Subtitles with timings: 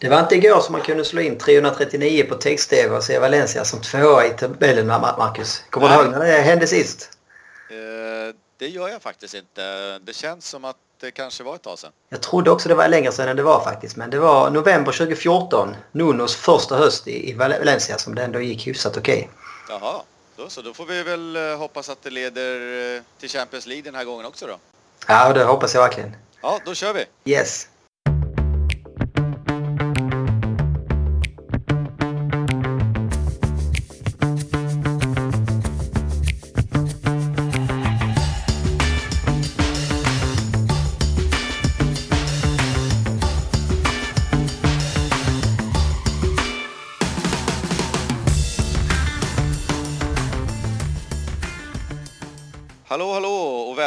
[0.00, 3.64] Det var inte igår som man kunde slå in 339 på text-tv och se Valencia
[3.64, 5.64] som tvåa i tabellen, Marcus.
[5.70, 7.10] Kommer du ihåg när det hände sist?
[7.70, 9.98] Eh, det gör jag faktiskt inte.
[9.98, 11.92] Det känns som att det kanske var ett tag sedan.
[12.08, 13.96] Jag trodde också det var längre sedan än det var faktiskt.
[13.96, 18.96] Men det var november 2014, Nunos första höst i Valencia som det ändå gick hyfsat
[18.96, 19.30] okej.
[19.64, 19.76] Okay.
[19.80, 20.00] Jaha,
[20.36, 23.82] då, så då får vi väl eh, hoppas att det leder eh, till Champions League
[23.82, 24.58] den här gången också då.
[25.08, 26.16] Ja, det hoppas jag verkligen.
[26.42, 27.32] Ja, då kör vi.
[27.32, 27.68] Yes.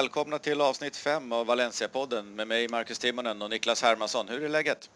[0.10, 4.28] Välkomna till avsnitt 5 av Valencia-podden med mig Marcus Timonen och Niklas Hermansson.
[4.30, 4.90] Hur är läget?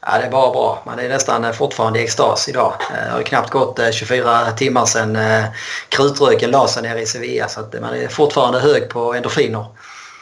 [0.00, 0.82] Ja, det är bara bra.
[0.86, 2.74] Man är nästan fortfarande i extas idag.
[2.90, 5.44] Det har knappt gått 24 eh, timmar sedan eh,
[5.88, 9.66] krutröken la sig nere i Sevilla så att man är fortfarande hög på endorfiner.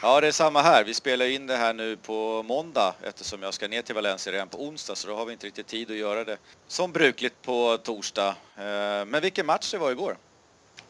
[0.01, 0.83] Ja, det är samma här.
[0.83, 4.47] Vi spelar in det här nu på måndag eftersom jag ska ner till Valencia redan
[4.47, 7.77] på onsdag så då har vi inte riktigt tid att göra det som brukligt på
[7.83, 8.35] torsdag.
[8.57, 10.17] Eh, men vilken match det var igår!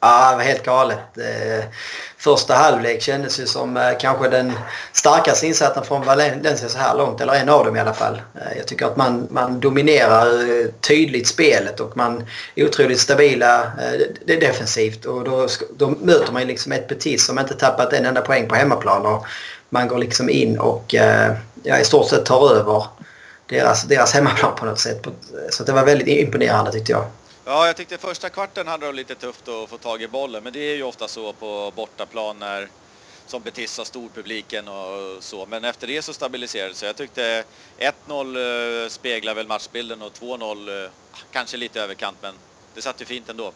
[0.04, 1.18] Ja, det var helt galet.
[1.18, 1.66] Eh,
[2.18, 4.54] första halvlek kändes ju som eh, kanske den
[4.94, 8.22] starkaste insatsen från Valencia så här långt, eller en av dem i alla fall.
[8.36, 10.28] Eh, jag tycker att man, man dominerar
[10.82, 13.72] tydligt spelet och man är otroligt stabila
[14.26, 18.48] defensivt och då, då möter man liksom ett Betis som inte tappat en enda poäng
[18.48, 19.26] på hemmaplan och
[19.70, 20.96] man går liksom in och
[21.64, 22.86] ja, i stort sett tar över
[23.50, 25.08] deras, deras hemmaplan på något sätt.
[25.50, 27.06] Så det var väldigt imponerande tyckte jag.
[27.52, 30.54] Ja, jag tyckte första kvarten hade de lite tufft att få tag i bollen, men
[30.54, 32.68] det är ju ofta så på bortaplan när
[33.28, 35.46] som Betis har storpubliken och så.
[35.46, 36.88] Men efter det så stabiliserade det sig.
[36.88, 37.44] Jag tyckte
[38.08, 40.90] 1-0 eh, speglar väl matchbilden och 2-0 eh,
[41.32, 42.34] kanske lite överkant, men
[42.76, 43.52] det satt ju fint ändå.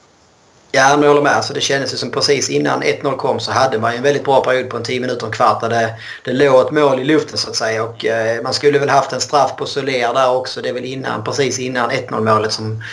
[0.72, 1.36] Ja, men jag håller med.
[1.36, 4.26] Alltså, det kändes ju som precis innan 1-0 kom så hade man ju en väldigt
[4.26, 7.00] bra period på en 10 minuter och en kvart där det, det låg ett mål
[7.00, 7.84] i luften så att säga.
[7.84, 10.62] Och, eh, man skulle väl haft en straff på Soler där också.
[10.62, 12.84] Det är väl innan, precis innan 1-0 målet som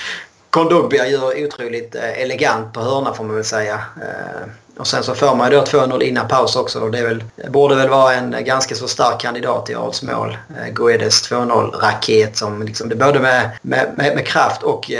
[0.52, 3.74] Kondogbia gör otroligt eh, elegant på hörna får man väl säga.
[3.74, 7.24] Eh, och sen så får man ju då 2-0 innan paus också och det väl,
[7.48, 10.36] borde väl vara en ganska så stark kandidat till årets mål.
[10.56, 14.90] Eh, Guedes 2-0-raket som liksom, det både med, med, med, med, kraft och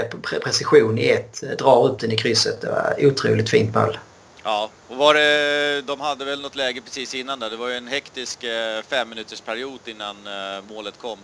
[0.44, 2.60] precision i ett drar upp den i krysset.
[2.60, 3.98] Det var otroligt fint mål.
[4.44, 7.50] Ja, och var det, de hade väl något läge precis innan där.
[7.50, 8.44] Det var ju en hektisk
[8.90, 10.16] fem minuters period innan
[10.68, 11.18] målet kom.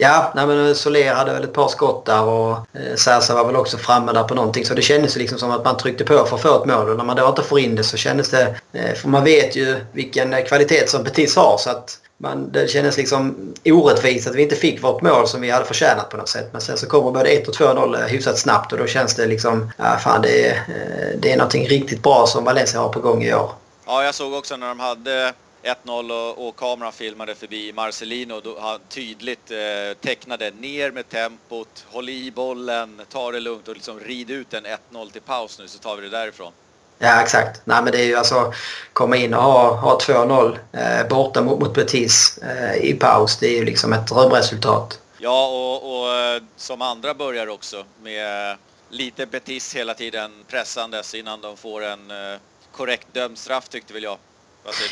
[0.00, 3.76] Ja, nej men Soler hade väl ett par skott där och eh, var väl också
[3.76, 4.64] framme där på någonting.
[4.64, 6.96] Så det kändes liksom som att man tryckte på för att få ett mål och
[6.96, 8.56] när man då inte får in det så kändes det...
[8.72, 12.70] Eh, för man vet ju vilken eh, kvalitet som Betis har så att man, det
[12.70, 16.28] kändes liksom orättvist att vi inte fick vårt mål som vi hade förtjänat på något
[16.28, 16.48] sätt.
[16.52, 19.26] Men sen så kommer både 1 och 2-0 eh, hyfsat snabbt och då känns det
[19.26, 19.70] liksom...
[19.76, 23.24] Ja, fan det är, eh, det är någonting riktigt bra som Valencia har på gång
[23.24, 23.50] i år.
[23.86, 25.32] Ja, jag såg också när de hade
[25.68, 31.86] 1-0 och, och kameran filmade förbi Marcelino då han tydligt eh, tecknade ner med tempot,
[31.86, 35.68] håll i bollen, ta det lugnt och liksom rid ut en 1-0 till paus nu
[35.68, 36.52] så tar vi det därifrån.
[36.98, 37.60] Ja exakt.
[37.64, 38.52] Nej men det är ju alltså
[38.92, 43.36] komma in och ha, ha 2-0 eh, borta mot, mot Betis eh, i paus.
[43.36, 45.00] Det är ju liksom ett drömresultat.
[45.18, 48.56] Ja och, och eh, som andra börjar också med
[48.90, 52.38] lite Betis hela tiden pressandes innan de får en eh,
[52.72, 54.18] korrekt dömd straff tyckte väl jag.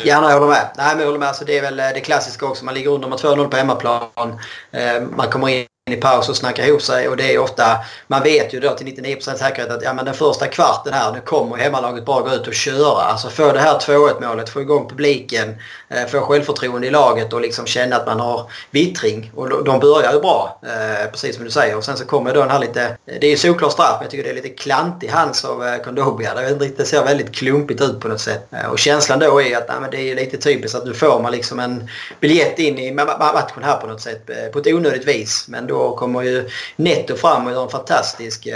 [0.04, 0.70] Ja, nej, jag håller med.
[0.76, 1.28] Nej, men jag håller med.
[1.28, 2.64] Alltså, det är väl eh, det klassiska också.
[2.64, 4.38] Man ligger under med 2-0 på hemmaplan.
[4.70, 8.22] Eh, man kommer in i paus och snackar ihop sig och det är ofta, man
[8.22, 11.56] vet ju då till 99% säkerhet att ja, men den första kvarten här, nu kommer
[11.56, 13.02] hemmalaget bara gå ut och köra.
[13.02, 15.56] Alltså få det här 2-1 målet, få igång publiken,
[15.88, 19.32] Eh, få självförtroende i laget och liksom känna att man har vittring.
[19.34, 21.76] Och de börjar ju bra, eh, precis som du säger.
[21.76, 24.02] Och sen så kommer då den här lite, eh, det är ju såklart straff men
[24.02, 26.34] jag tycker det är lite klantig hands av Kondobia.
[26.34, 28.48] Det, ser väldigt klumpigt ut på något sätt.
[28.70, 31.32] Och känslan då är att nej, men det är lite typiskt att nu får man
[31.32, 31.88] liksom en
[32.20, 35.46] biljett in i matchen här på något sätt på ett onödigt vis.
[35.48, 38.46] Men då kommer ju Netto fram och gör en fantastisk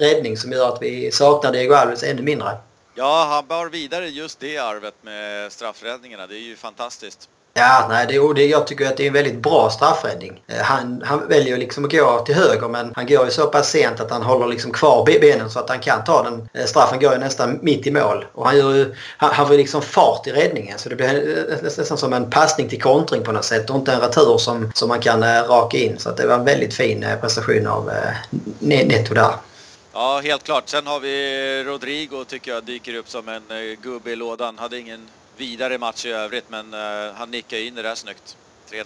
[0.00, 2.50] räddning som gör att vi saknar Diego Alves ännu mindre.
[2.98, 6.26] Ja, han bar vidare just det arvet med straffräddningarna.
[6.26, 7.28] Det är ju fantastiskt.
[7.54, 10.42] Ja, nej, det, det, jag tycker att det är en väldigt bra straffräddning.
[10.46, 13.70] Eh, han, han väljer liksom att gå till höger men han går ju så pass
[13.70, 16.48] sent att han håller liksom kvar benen så att han kan ta den.
[16.54, 18.24] Eh, straffen går ju nästan mitt i mål.
[18.32, 21.62] Och han, gör ju, han, han får liksom fart i räddningen så det blir eh,
[21.62, 24.88] nästan som en passning till kontring på något sätt och inte en retur som, som
[24.88, 25.98] man kan raka in.
[25.98, 27.90] Så att det var en väldigt fin prestation av
[28.60, 29.32] Netto där.
[29.98, 30.68] Ja, helt klart.
[30.68, 34.58] Sen har vi Rodrigo tycker jag dyker upp som en eh, gubbe i lådan.
[34.58, 38.36] Hade ingen vidare match i övrigt men eh, han nickar in det där snyggt.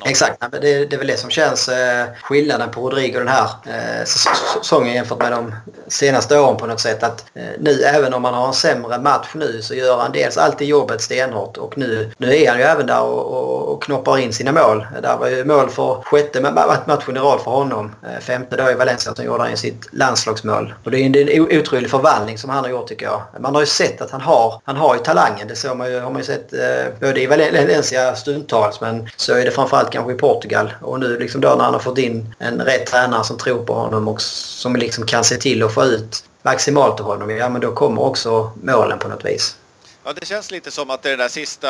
[0.05, 4.05] Exakt, det, det är väl det som känns eh, skillnaden på Rodrigo den här eh,
[4.05, 5.55] säsongen jämfört med de
[5.89, 7.03] senaste åren på något sätt.
[7.03, 10.37] Att eh, nu även om man har en sämre match nu så gör han dels
[10.37, 14.19] alltid jobbet stenhårt och nu, nu är han ju även där och, och, och knoppar
[14.19, 14.87] in sina mål.
[15.03, 16.41] Det var ju mål för sjätte
[16.87, 17.95] matchen i rad för honom.
[18.03, 20.75] Eh, femte då i Valencia som gjorde han sitt landslagsmål.
[20.85, 23.23] Och det är en, en otrolig förvandling som han har gjort tycker jag.
[23.41, 25.49] Man har ju sett att han har, han har ju talangen.
[25.49, 29.35] Det såg man ju, har man ju sett eh, både i Valencia stundtals men så
[29.35, 30.73] är det framförallt kanske i Portugal.
[30.83, 33.75] Och nu liksom då när han har fått in en rätt tränare som tror på
[33.75, 37.31] honom och som liksom kan se till att få ut maximalt av honom.
[37.31, 39.57] Ja men då kommer också målen på något vis.
[40.05, 41.69] Ja det känns lite som att det är den där sista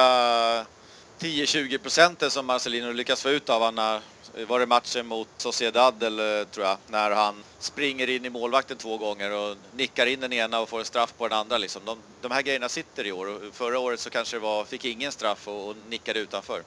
[1.20, 4.00] 10-20 procenten som Marcelino lyckas få ut av honom
[4.49, 8.99] var det matchen mot Sociedad eller tror jag, när han springer in i målvakten två
[8.99, 11.82] gånger och nickar in den ena och får en straff på den andra liksom.
[11.85, 14.85] De, de här grejerna sitter i år och förra året så kanske det var, fick
[14.85, 16.62] ingen straff och, och nickade utanför.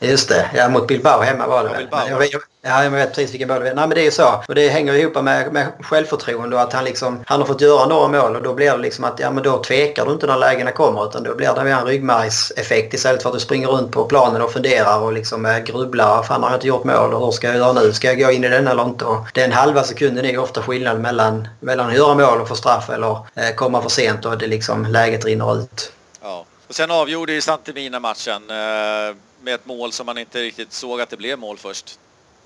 [0.00, 2.08] Just det, ja mot Bilbao hemma var det ja, Bilbao.
[2.08, 2.30] Jag, vet,
[2.62, 3.74] ja, jag vet precis vilken boll det är.
[3.74, 4.44] Nej men det är ju så.
[4.48, 7.86] Och det hänger ihop med, med självförtroende och att han liksom, han har fått göra
[7.86, 10.36] några mål och då blir det liksom att ja men då tvekar du inte när
[10.36, 14.04] lägena kommer utan då blir det en ryggmärgseffekt istället för att du springer runt på
[14.04, 16.22] planen och funderar och liksom äh, grubblar.
[16.22, 17.92] Fan har jag inte gjort mål och hur ska jag göra nu?
[17.92, 19.04] Ska jag gå in i den eller inte?
[19.04, 22.54] Och den halva sekunden är ju ofta skillnaden mellan, mellan att göra mål och få
[22.54, 25.92] straff eller äh, komma för sent och det liksom läget rinner ut.
[26.22, 26.44] Ja.
[26.68, 28.50] Och sen avgjorde ju Santemina matchen.
[28.50, 31.98] Eh med ett mål som man inte riktigt såg att det blev mål först.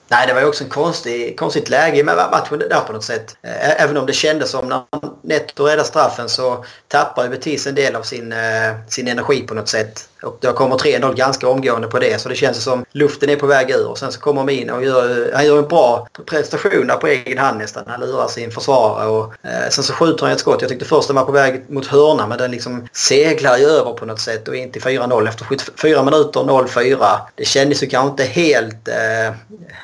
[0.09, 3.37] Nej, det var ju också en konstig, konstigt läge med matchen där på något sätt.
[3.43, 4.83] Även om det kändes som när
[5.23, 9.55] Netto räddar straffen så tappar ju Betis en del av sin, eh, sin energi på
[9.55, 10.09] något sätt.
[10.23, 13.47] Och jag kommer 3-0 ganska omgående på det så det känns som luften är på
[13.47, 13.89] väg ur.
[13.89, 17.07] Och sen så kommer Mina in och gör, han gör en bra prestation där på
[17.07, 17.85] egen hand nästan.
[17.87, 20.61] Han lurar sin försvarare och eh, sen så skjuter han ett skott.
[20.61, 23.93] Jag tyckte först den var på väg mot hörna men den liksom seglar ju över
[23.93, 27.19] på något sätt och in till 4-0 efter 74 minuter 0-4.
[27.35, 29.35] Det kändes ju kanske inte helt eh,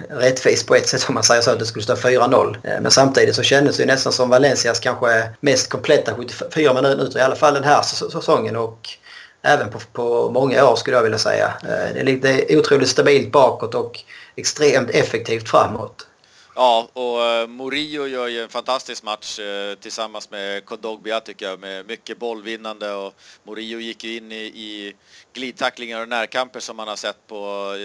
[0.09, 2.57] rättvist på ett sätt om man säger så att det skulle stå 4-0.
[2.63, 7.23] Eh, men samtidigt så kändes det nästan som Valencias kanske mest kompletta 74 minuter i
[7.23, 8.57] alla fall den här säsongen.
[8.57, 8.89] Och
[9.49, 11.47] även på, på många år skulle jag vilja säga.
[11.63, 14.01] Eh, det är lite otroligt stabilt bakåt och
[14.37, 16.07] extremt effektivt framåt.
[16.55, 21.47] Ja, och eh, Morio Murillo gör ju en fantastisk match eh, tillsammans med Kondogbia tycker
[21.47, 23.15] jag med mycket bollvinnande och
[23.45, 24.95] Murillo gick ju in i, i
[25.33, 27.37] glidtacklingar och närkamper som man har sett på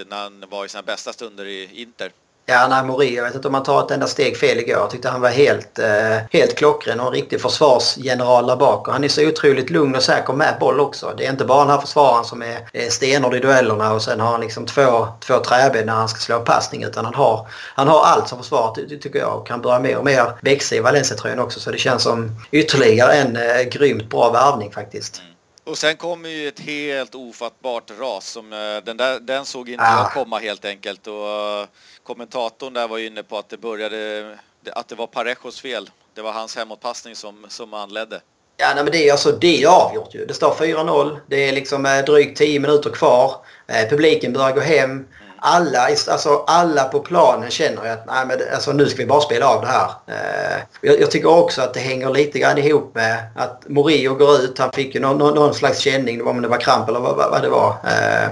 [0.07, 2.11] när han var i sina bästa stunder i Inter.
[2.45, 4.77] Ja, nej, Mori, jag vet inte om han tar ett enda steg fel igår.
[4.77, 8.87] Jag tyckte han var helt, eh, helt klockren och en riktig försvarsgeneral där bak.
[8.87, 11.13] Och han är så otroligt lugn och säker med boll också.
[11.17, 14.19] Det är inte bara den här försvararen som är, är stenhård i duellerna och sen
[14.19, 16.83] har han liksom två, två träben när han ska slå en passning.
[16.83, 20.05] Utan han har, han har allt som försvar tycker jag och kan börja mer och
[20.05, 21.59] mer växa i Valencia-tröjan också.
[21.59, 25.21] Så det känns som ytterligare en eh, grymt bra värvning faktiskt.
[25.63, 28.27] Och sen kommer ju ett helt ofattbart ras.
[28.27, 29.97] Som, eh, den, där, den såg inte ah.
[29.97, 31.07] jag komma helt enkelt.
[31.07, 31.67] Och uh,
[32.03, 34.37] kommentatorn där var inne på att det började,
[34.71, 35.89] att det var Parejos fel.
[36.13, 38.21] Det var hans hemåtpassning som, som anledde.
[38.57, 40.25] Ja, nej, men det är, alltså, det är avgjort ju.
[40.25, 41.17] Det står 4-0.
[41.27, 43.35] Det är liksom eh, drygt 10 minuter kvar.
[43.67, 45.07] Eh, publiken börjar gå hem
[45.45, 49.47] alla, alltså alla på planen känner att nej, men, alltså, nu ska vi bara spela
[49.47, 49.89] av det här.
[50.07, 54.35] Eh, jag, jag, tycker också att det hänger lite grann ihop med att Morio går
[54.35, 54.59] ut.
[54.59, 57.41] Han fick ju någon, någon, någon slags känning, om det var kramp eller vad, vad
[57.41, 57.69] det var.
[57.69, 58.29] Eh,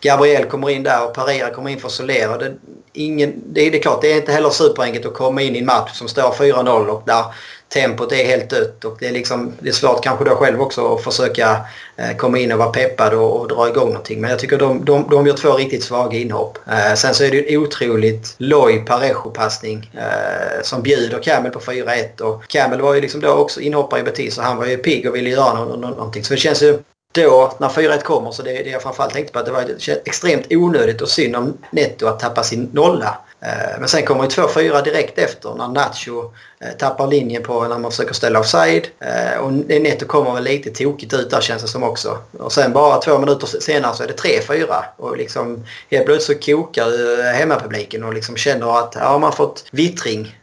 [0.00, 2.38] Gabriel kommer in där och Parera kommer in för Solera.
[2.38, 2.54] Det,
[2.92, 5.58] ingen, det, är, det är klart, det är inte heller superenkelt att komma in i
[5.58, 7.24] en match som står 4-0 och där
[7.68, 10.94] tempot är helt dött och det är, liksom, det är svårt kanske då själv också
[10.94, 11.56] att försöka
[11.96, 14.20] eh, komma in och vara peppad och, och, dra igång någonting.
[14.20, 16.58] Men jag tycker de, de, de gör två riktigt svaga inhopp.
[16.68, 22.20] Eh, sen så är det en otroligt loj Parejo-passning eh, som bjuder Camel på 4-1
[22.20, 25.08] och Camel var ju liksom då också inhoppare i Betis och han var ju pigg
[25.08, 26.24] och ville göra någonting.
[26.24, 26.78] Så det känns ju
[27.12, 29.64] då när 4-1 kommer så det, det jag framförallt tänkte på att det var
[30.04, 33.18] extremt onödigt och synd om Netto att tappa sin nolla.
[33.42, 37.78] Eh, men sen kommer ju 2-4 direkt efter när Nacho eh, tappar linjen på när
[37.78, 38.88] man försöker ställa offside.
[39.00, 42.18] Eh, och Netto kommer väl lite tokigt ut där känns det som också.
[42.38, 44.84] Och sen bara två minuter senare så är det 3-4.
[44.96, 49.64] Och liksom helt plötsligt så kokar hemmapubliken och liksom känner att ja, man har fått
[49.70, 50.36] vittring.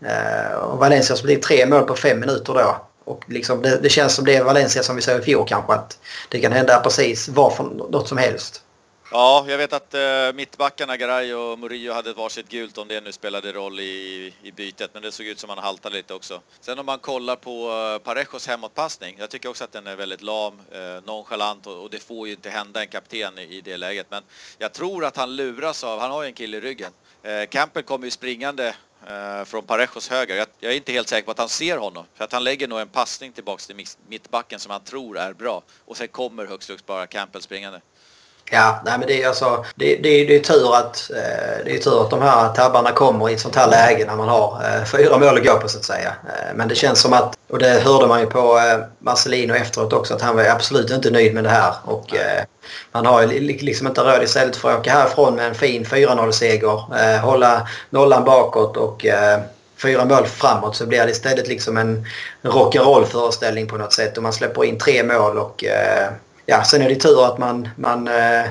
[0.61, 2.86] Och Valencia så blir tre mål på fem minuter då.
[3.07, 5.73] Och liksom det, det, känns som det är Valencia som vi såg i fjol kanske.
[5.73, 5.99] Att
[6.29, 8.63] det kan hända precis vad för något som helst.
[9.11, 13.11] Ja, jag vet att eh, mittbackarna Garay och Murillo hade varsitt gult om det nu
[13.11, 14.89] spelade roll i, i bytet.
[14.93, 16.41] Men det såg ut som han haltade lite också.
[16.59, 19.15] Sen om man kollar på eh, Parejos hemåtpassning.
[19.19, 22.33] Jag tycker också att den är väldigt lam, eh, nonchalant och, och det får ju
[22.33, 24.07] inte hända en kapten i, i, det läget.
[24.09, 24.23] Men
[24.57, 26.91] jag tror att han luras av, han har ju en kille i ryggen.
[27.23, 28.75] Eh, Campbell kommer ju springande
[29.09, 30.35] Eh, från Parejos höger.
[30.35, 32.05] Jag, jag, är inte helt säker på att han ser honom.
[32.15, 35.63] För att han lägger nog en passning tillbaks till mittbacken som han tror är bra.
[35.85, 37.81] Och sen kommer högst upp bara Campbell springande.
[38.51, 41.77] Ja, nej men det är alltså, det, det, det är tur att eh, det är
[41.77, 44.85] tur att de här tabbarna kommer i ett sånt här läge när man har eh,
[44.85, 46.15] fyra mål att gå på så att säga.
[46.25, 48.59] Eh, men det känns som att, och det hörde man ju på
[48.99, 51.73] Marcelino efteråt också, att han var absolut inte nöjd med det här.
[51.83, 52.13] Och
[52.91, 57.19] man har ju liksom inte råd istället för att åka härifrån med en fin 4-0-seger,
[57.19, 59.05] hålla nollan bakåt och
[59.81, 62.05] fyra mål framåt så blir det istället liksom en
[62.41, 65.63] rock'n'roll föreställning på något sätt och man släpper in tre mål och
[66.47, 68.45] ja, sen är det tur att man, man, eh,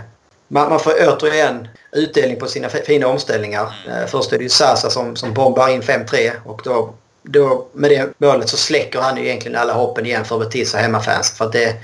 [0.48, 3.74] man, man får återigen utdelning på sina fina omställningar.
[3.86, 3.98] Mm.
[3.98, 7.90] Eh, först är det ju Sasa som, som bombar in 5-3 och då, då med
[7.90, 11.30] det målet så släcker han ju egentligen alla hoppen igen för Betis hemmafans.
[11.30, 11.74] För att det,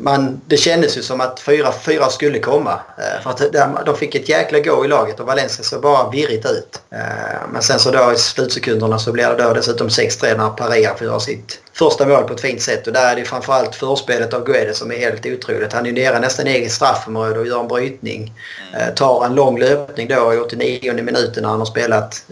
[0.00, 2.80] man, det kändes ju som att 4-4 skulle komma.
[2.98, 6.46] Eh, för att de fick ett jäkla gå i laget och Valencia såg bara virrigt
[6.46, 6.80] ut.
[6.90, 10.94] Eh, men sen så då i slutsekunderna så blir det då dessutom 6-3 när Pareja
[10.94, 12.86] får göra sitt första mål på ett fint sätt.
[12.86, 15.72] Och där är det framförallt förspelet av Guedes som är helt otroligt.
[15.72, 18.32] Han är nere nästan eget straffområde och gör en brytning.
[18.96, 22.24] Tar en lång löpning då i 89 minuten när han har spelat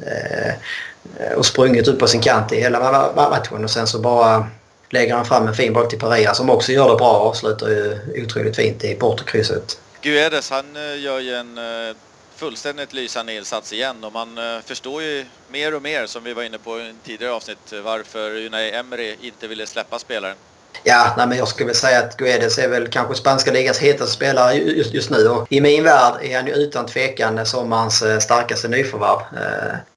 [1.36, 4.46] och sprungit ut på sin kant i hela matchen och sen så bara
[4.94, 7.68] lägger han fram en fin boll till Paria som också gör det bra och avslutar
[7.68, 9.78] ju otroligt fint i bortakrysset.
[10.02, 11.96] Guedes han eh, gör ju en eh,
[12.36, 16.42] fullständigt lysande insats igen och man eh, förstår ju mer och mer som vi var
[16.42, 20.36] inne på i tidigare avsnitt varför Unai Emery inte ville släppa spelaren.
[20.82, 24.12] Ja, nej, men jag skulle väl säga att Guedes är väl kanske spanska ligans hetaste
[24.12, 25.28] spelare just, just nu.
[25.28, 29.20] Och I min värld är han ju utan tvekan sommarens starkaste nyförvärv.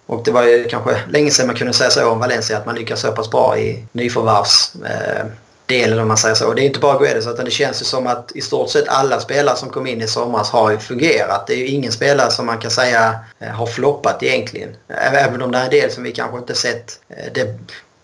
[0.07, 2.75] Och det var ju kanske länge sedan man kunde säga så om Valencia att man
[2.75, 6.47] lyckas så pass bra i nyförvärvsdelen eh, om man säger så.
[6.47, 8.87] Och det är inte bara Guedes utan det känns ju som att i stort sett
[8.87, 11.47] alla spelare som kom in i somras har ju fungerat.
[11.47, 14.69] Det är ju ingen spelare som man kan säga eh, har floppat egentligen.
[14.87, 17.59] Även om det är en del som vi kanske inte sett eh, det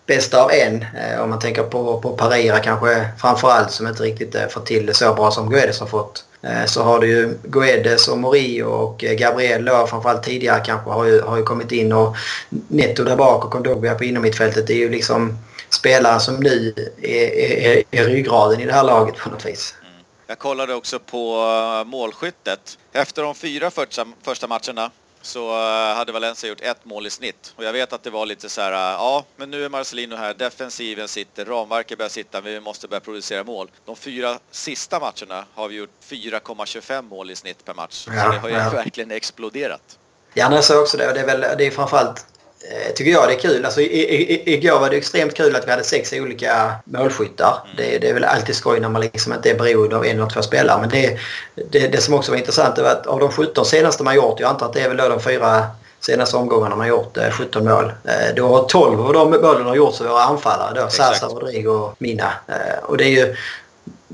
[0.06, 0.84] bästa av en.
[1.20, 5.14] Om man tänker på, på Parira kanske framförallt som inte riktigt fått till det så
[5.14, 6.24] bra som Guedes har fått.
[6.46, 10.90] Eh, så har du ju Guedes och Morio och eh, Gabriel då, framförallt tidigare kanske
[10.90, 12.16] har ju, har ju kommit in och
[12.68, 15.38] Netto där bak och Kondogbia på innermittfältet är ju liksom
[15.70, 19.74] spelare som nu är, är, är ryggraden i det här laget på något vis.
[19.82, 19.94] Mm.
[20.26, 21.44] Jag kollade också på
[21.86, 22.78] målskyttet.
[22.92, 24.90] Efter de fyra första, första matcherna
[25.24, 27.54] så eh, hade Valencia gjort ett mål i snitt.
[27.56, 30.16] Och jag vet att det var lite så här, eh, ja, men nu är Marcelino
[30.16, 33.70] här, defensiven sitter, ramverket börjar sitta, vi måste börja producera mål.
[33.84, 38.06] De fyra sista matcherna har vi gjort 4,25 mål i snitt per match.
[38.08, 38.70] Ja, så det har ju ja.
[38.70, 39.98] verkligen exploderat.
[40.34, 41.08] Ja, jag sa också det.
[41.08, 42.26] Och det är väl det är framförallt
[42.94, 43.64] tycker jag det är kul.
[43.64, 47.58] Alltså, i, i, igår var det extremt kul att vi hade sex olika målskyttar.
[47.64, 47.76] Mm.
[47.76, 50.30] Det, det, är väl alltid skoj när man liksom inte är beroende av en eller
[50.30, 50.80] två spelare.
[50.80, 51.18] Men det,
[51.70, 54.50] det, det som också var intressant var att av de 17 senaste man gjort, jag
[54.50, 55.66] antar att det är väl då de fyra
[56.00, 57.92] senaste omgångarna man gjort 17 eh, mål.
[58.04, 60.80] Eh, då har 12 av de målen har gjorts av våra anfallare.
[60.80, 62.32] Då, Sasa, Rodrigo och Mina.
[62.82, 63.36] Och det är ju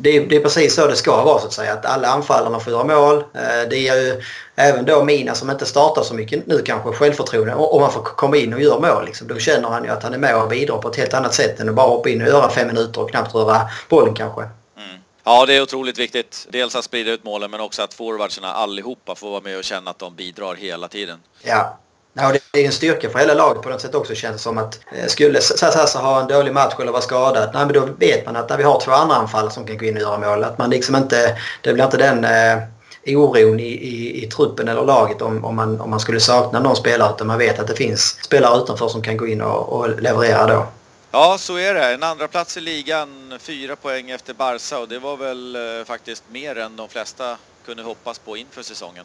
[0.02, 1.73] det är, det är, precis så det ska vara så att säga.
[1.73, 3.16] Att alla anfallarna får göra mål.
[3.16, 4.23] Eh, det ger ju
[4.57, 7.54] även då Mina som inte startar så mycket nu kanske självförtroende.
[7.54, 10.14] Om man får komma in och göra mål liksom, då känner han ju att han
[10.14, 12.28] är med och bidrar på ett helt annat sätt än att bara hoppa in och
[12.28, 14.40] göra fem minuter och knappt röra bollen kanske.
[14.40, 14.99] Mm.
[15.25, 16.47] Ja, det är otroligt viktigt.
[16.50, 19.90] Dels att sprida ut målen men också att forwardsarna allihopa får vara med och känna
[19.90, 21.19] att de bidrar hela tiden.
[21.42, 21.78] Ja,
[22.12, 24.59] Ja, det är en styrka för hela laget på något sätt också känns det som
[24.59, 28.26] att eh, skulle Sassa ha en dålig match eller vara skadad, nej, men då vet
[28.26, 30.45] man att när vi har två andra anfall som kan gå in och göra mål,
[30.45, 32.62] att man liksom inte, det blir inte den eh,
[33.07, 36.76] oron i, i, i truppen eller laget om, om, man, om man skulle sakna någon
[36.76, 40.00] spelare utan man vet att det finns spelare utanför som kan gå in och, och
[40.00, 40.67] leverera då.
[41.12, 41.95] Ja, så är det.
[41.95, 46.25] En andra plats i ligan, fyra poäng efter Barca och det var väl eh, faktiskt
[46.29, 47.37] mer än de flesta
[47.67, 49.05] kunde hoppas på inför säsongen.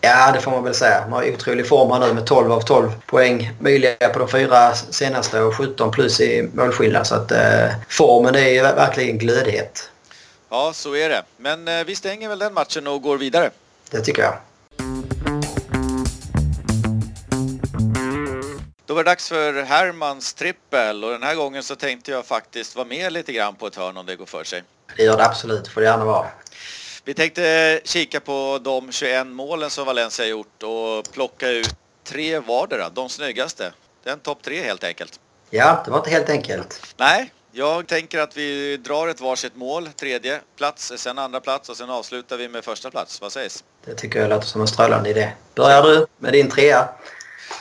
[0.00, 1.00] Ja, det får man väl säga.
[1.00, 4.74] Man har otrolig form här nu med 12 av 12 poäng möjliga på de fyra
[4.74, 7.06] senaste och 17 plus i målskillnad.
[7.06, 9.90] Så att eh, formen är verkligen glödhet.
[10.50, 11.22] Ja, så är det.
[11.36, 13.50] Men eh, vi stänger väl den matchen och går vidare.
[13.90, 14.34] Det tycker jag.
[18.86, 22.76] Då var det dags för Hermans trippel och den här gången så tänkte jag faktiskt
[22.76, 24.62] vara med lite grann på ett hörn om det går för sig.
[24.96, 26.26] Det gör det absolut, får det gärna vara.
[27.04, 32.88] Vi tänkte kika på de 21 målen som Valencia gjort och plocka ut tre vardera,
[32.88, 33.72] de snyggaste.
[34.04, 35.20] Den topp tre helt enkelt.
[35.50, 36.94] Ja, det var inte helt enkelt.
[36.96, 41.76] Nej, jag tänker att vi drar ett varsitt mål, tredje plats, sen andra plats och
[41.76, 43.20] sen avslutar vi med första plats.
[43.20, 43.64] Vad sägs?
[43.84, 45.32] Det tycker jag låter som en strålande idé.
[45.54, 46.88] Börjar du med din trea?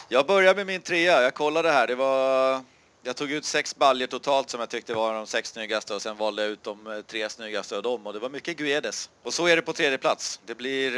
[0.07, 1.21] Jag börjar med min trea.
[1.21, 1.87] Jag kollade här.
[1.87, 2.61] Det var
[3.03, 6.17] jag tog ut sex baljer totalt som jag tyckte var de sex snyggaste och sen
[6.17, 9.09] valde jag ut de eh, tre snyggaste av dem och det var mycket Guedes.
[9.23, 10.39] Och så är det på tredje plats.
[10.45, 10.91] Det blir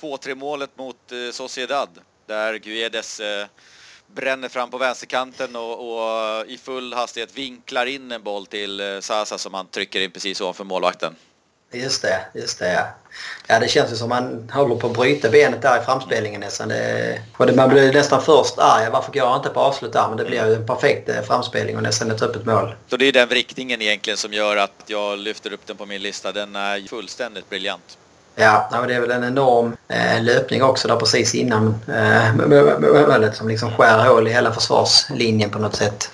[0.00, 1.88] 2-3 eh, målet mot eh, Sociedad
[2.26, 3.46] där Guedes eh,
[4.06, 9.00] bränner fram på vänsterkanten och, och, i full hastighet vinklar in en boll till eh,
[9.00, 11.16] Sasa som han trycker in precis ovanför målvakten.
[11.72, 12.86] Just det, just det ja.
[13.46, 16.68] Ja, det känns ju som man håller på att bryta benet där i framspelningen nästan.
[16.68, 18.90] Det, och det, man blir nästan först arg.
[18.92, 20.08] Varför går jag inte på avslut där?
[20.08, 22.74] Men det blir ju en perfekt eh, framspelning och nästan ett öppet mål.
[22.88, 26.02] Så det är den riktningen egentligen som gör att jag lyfter upp den på min
[26.02, 26.32] lista.
[26.32, 27.98] Den är fullständigt briljant.
[28.34, 32.34] Ja, det är väl en enorm eh, löpning också där precis innan eh,
[32.80, 36.10] målet som liksom skär hål i hela försvarslinjen på något sätt.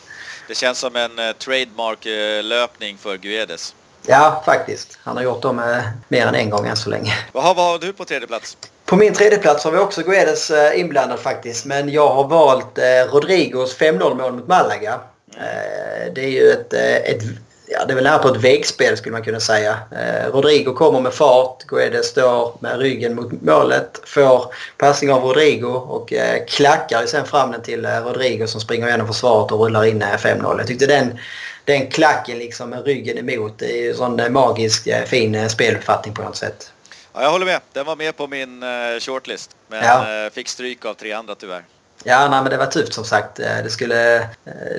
[0.48, 3.74] Det känns som en trademark-löpning för Guedes.
[4.06, 4.98] Ja, faktiskt.
[5.02, 7.12] Han har gjort dem eh, mer än en gång än så länge.
[7.32, 8.56] Vad har du på tredje plats?
[8.84, 11.64] På min tredje plats har vi också Guedes eh, inblandad faktiskt.
[11.64, 15.00] Men jag har valt eh, Rodrigos 5-0 mål mot Malaga.
[15.36, 16.14] Mm.
[16.14, 17.22] Det är ju ett, ett
[17.68, 19.78] ja, det är väl nära på ett vägspel skulle man kunna säga.
[19.92, 25.68] Eh, Rodrigo kommer med fart, Guedes står med ryggen mot målet, får passning av Rodrigo
[25.68, 29.84] och eh, klackar sen fram den till eh, Rodrigo som springer igenom försvaret och rullar
[29.84, 30.58] in 5-0.
[30.58, 31.18] Jag tyckte den,
[31.64, 36.36] den klacken liksom med ryggen emot, det är ju sån magisk fin speluppfattning på något
[36.36, 36.72] sätt.
[37.12, 37.60] Ja, jag håller med.
[37.72, 38.64] Den var med på min
[39.00, 40.30] shortlist men ja.
[40.32, 41.62] fick stryk av tre andra tyvärr.
[42.04, 43.40] Ja, nej, men det var tufft som sagt.
[43.40, 44.22] Eh, det skulle, eh,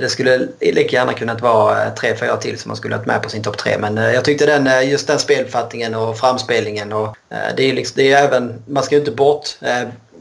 [0.02, 3.24] det skulle lika gärna kunnat vara eh, tre, fyra till som man skulle ha med
[3.24, 3.78] på sin topp tre.
[3.78, 7.18] Men jag tyckte den, just den spelfattningen och framspelningen och
[7.58, 9.48] det är, liksom, det är även, man ska ju inte bort,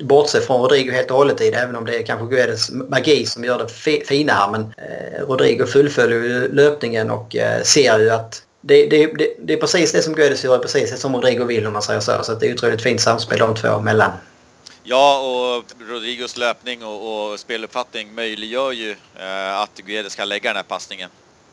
[0.00, 3.26] bortse från Rodrigo helt och hållet i det även om det är kanske Guedes magi
[3.26, 4.50] som gör det fina här.
[4.50, 4.75] Men
[5.29, 10.03] Rodrigo fullföljer ju löpningen och ser ju att det, det, det, det är precis det
[10.03, 12.23] som Guedes gör, precis det som Rodrigo vill om man säger så.
[12.23, 14.11] Så det är otroligt fint samspel de två emellan.
[14.88, 20.57] Ja, och Rodrigos löpning och, och speluppfattning möjliggör ju eh, att Guedes ska lägga den
[20.57, 21.11] här passningen.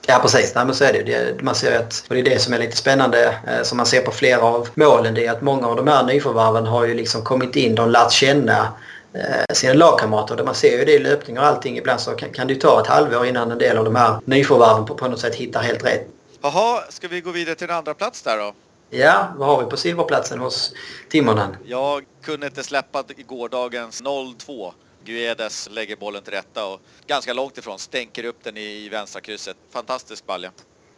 [0.07, 1.03] Ja precis, Nej, men så är det.
[1.03, 3.85] det man ser att, och det är det som är lite spännande eh, som man
[3.85, 5.13] ser på flera av målen.
[5.13, 8.11] Det är att många av de här nyförvärven har ju liksom kommit in, de lärt
[8.11, 8.73] känna
[9.13, 10.43] eh, sina lagkamrater.
[10.43, 11.77] Man ser ju det i löpning och allting.
[11.77, 14.19] Ibland så kan, kan det ju ta ett halvår innan en del av de här
[14.25, 16.07] nyförvärven på, på något sätt hittar helt rätt.
[16.41, 18.53] Jaha, ska vi gå vidare till en andra plats där då?
[18.89, 20.73] Ja, vad har vi på silverplatsen hos
[21.09, 21.57] Timonen?
[21.65, 24.73] Jag kunde inte släppa gårdagens 0-2.
[25.05, 29.57] Guedes lägger bollen till rätta och ganska långt ifrån stänker upp den i vänstra krysset.
[29.73, 30.51] Fantastisk balja.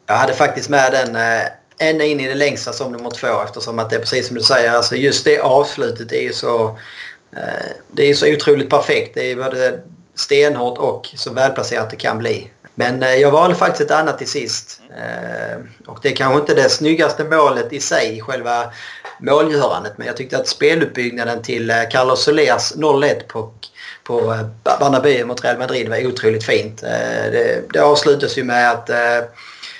[0.05, 3.79] Jag hade faktiskt med den eh, ända in i det längsta som nummer två eftersom
[3.79, 4.71] att det är precis som du säger.
[4.71, 6.67] Alltså just det avslutet är ju så...
[7.31, 9.15] Eh, det är så otroligt perfekt.
[9.15, 9.81] Det är både
[10.15, 12.51] stenhårt och så välplacerat det kan bli.
[12.75, 14.81] Men eh, jag valde faktiskt ett annat till sist.
[14.97, 15.57] Eh,
[15.87, 18.71] och det är kanske inte det snyggaste målet i sig, själva
[19.19, 19.97] målgörandet.
[19.97, 23.51] Men jag tyckte att speluppbyggnaden till eh, Carlos Solers 0-1 på,
[24.03, 26.83] på eh, Bernabéu mot Real Madrid var otroligt fint.
[26.83, 29.17] Eh, det, det avslutas ju med att eh,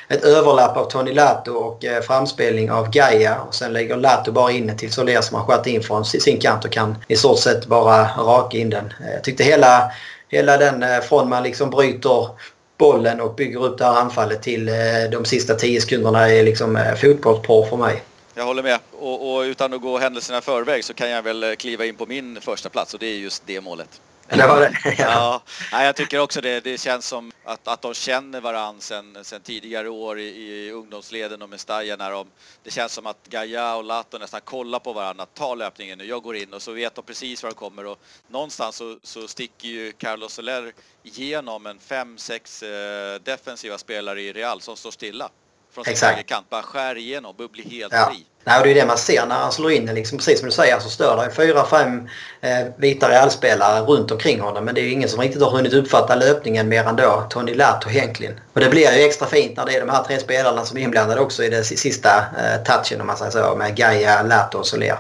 [0.08, 3.42] ett överlapp av Tony Lato och framspelning av Gaia.
[3.42, 6.40] Och sen lägger Lato bara in den till Soler som har skjutit in från sin
[6.40, 8.94] kant och kan i stort sett bara raka in den.
[9.14, 9.92] Jag tyckte hela,
[10.28, 12.30] hela den från man liksom bryter
[12.78, 14.76] bollen och bygger upp det här anfallet till eh,
[15.12, 18.04] de sista tio sekunderna är liksom eh, fotbollsporr för mig.
[18.36, 21.44] Jag håller med och, och, utan att gå händelserna i förväg så kan jag väl
[21.44, 24.02] eh, kliva in på min första plats och det är just det målet.
[24.28, 24.96] Eller var det.
[24.98, 25.42] ja.
[25.72, 26.60] ja, jag tycker också det.
[26.60, 31.42] Det känns som att, att de känner varandra sen, sen tidigare år i, i ungdomsleden
[31.42, 31.60] och med
[32.00, 32.28] när de,
[32.64, 35.26] det känns som att Gaia och Lato nästan kollar på varandra.
[35.26, 38.00] Ta löpningen nu, jag går in och så vet de precis var de kommer och
[38.28, 44.34] någonstans så, så sticker ju Carlos Soler igenom en fem, sex eh, defensiva spelare i
[44.34, 45.30] Real som står stilla
[45.76, 46.50] från sin högerkant.
[46.50, 48.12] Bara skär igenom och blir helt ja.
[48.12, 48.26] fri.
[48.44, 49.86] Nej, det är det man ser när han slår in.
[49.86, 52.10] Liksom, precis som du säger så står det fyra, fem
[52.42, 54.66] eh, vita realspelare runt omkring honom.
[54.66, 57.54] Men det är ju ingen som riktigt har hunnit uppfatta löpningen mer än då Tony
[57.54, 58.40] Lato egentligen.
[58.54, 60.82] Och det blir ju extra fint när det är de här tre spelarna som är
[60.82, 63.56] inblandade också i den sista eh, touchen om man säger så.
[63.56, 64.98] Med Gaia, Lato och Soler.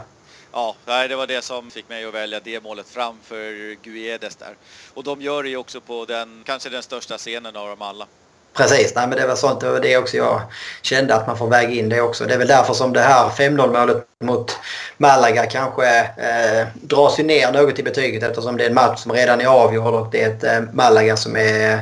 [0.51, 4.55] Ja, det var det som fick mig att välja det målet framför Guedes där.
[4.93, 8.07] Och de gör det ju också på den, kanske den största scenen av dem alla.
[8.55, 10.41] Precis, nej men det var sånt det var det också jag
[10.81, 12.25] kände att man får väga in det också.
[12.25, 14.57] Det är väl därför som det här 5-0 målet mot
[14.97, 19.11] Malaga kanske eh, dras ju ner något i betyget eftersom det är en match som
[19.11, 21.73] redan är avgjord och det är ett eh, Malaga som är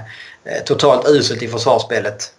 [0.44, 2.34] eh, totalt uselt i försvarsspelet.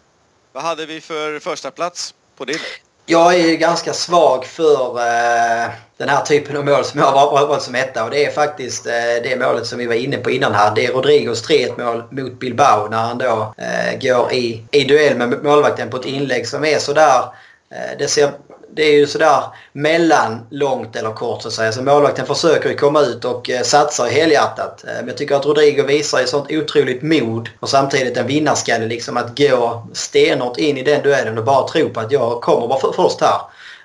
[0.53, 2.59] Vad hade vi för första plats på din?
[3.07, 7.47] Jag är ju ganska svag för eh, den här typen av mål som jag har
[7.47, 10.31] valt som etta och det är faktiskt eh, det målet som vi var inne på
[10.31, 10.75] innan här.
[10.75, 15.17] Det är Rodrigos 3-1 mål mot Bilbao när han då eh, går i, i duell
[15.17, 17.23] med målvakten på ett inlägg som är sådär
[17.71, 18.31] eh, det ser
[18.75, 21.73] det är ju sådär mellan långt eller kort så att säga.
[21.73, 24.85] Så målvakten försöker ju komma ut och eh, satsar helhjärtat.
[24.89, 28.87] Eh, men jag tycker att Rodrigo visar ett sånt otroligt mod och samtidigt en vinnarskalle
[28.87, 32.67] liksom att gå stenhårt in i den duellen och bara tro på att jag kommer
[32.67, 33.41] vara först här.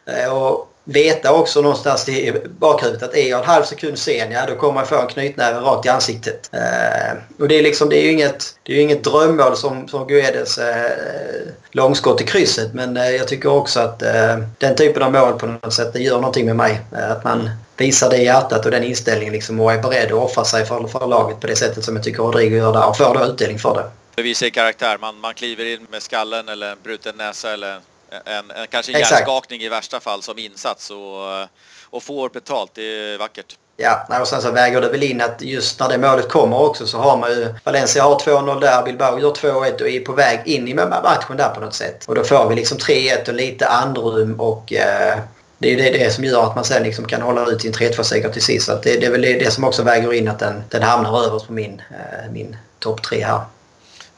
[0.06, 4.46] Eh, och veta också någonstans i bakhuvudet att är jag en halv sekund sen, ja
[4.48, 6.50] då kommer jag få en knytnäve rakt i ansiktet.
[6.54, 10.08] Eh, och det är liksom, det är ju inget, det är inget drömmål som, som
[10.08, 10.92] Guedes eh,
[11.72, 15.46] långskott i krysset men eh, jag tycker också att eh, den typen av mål på
[15.46, 16.82] något sätt det gör någonting med mig.
[16.92, 20.46] Eh, att man visar det hjärtat och den inställningen liksom och är beredd att offra
[20.46, 23.14] sig för, för laget på det sättet som jag tycker Rodrigo gör där och får
[23.14, 23.84] då utdelning för det.
[24.16, 24.98] Det visar i karaktär.
[25.02, 27.80] Man, man kliver in med skallen eller en bruten näsa eller
[28.26, 31.48] en, en, kanske en hjärnskakning i värsta fall som insats och,
[31.90, 32.72] och får betalt.
[32.74, 33.58] Det är vackert.
[33.78, 36.88] Ja, och sen så väger det väl in att just när det målet kommer också
[36.88, 40.40] så har man ju Valencia har 2-0 där, Bilbao gör 2-1 och är på väg
[40.46, 42.06] in i matchen där på något sätt.
[42.08, 45.20] Och då får vi liksom 3-1 och lite andrum och eh,
[45.58, 48.30] det är det, det som gör att man sen liksom kan hålla ut sin 3-2-seger
[48.30, 48.66] till sist.
[48.66, 51.26] Så det, det, är väl det, det, som också väger in att den, den hamnar
[51.26, 53.42] överst på min, eh, min topp 3 här.